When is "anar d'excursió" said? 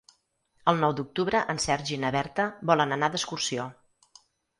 2.97-3.67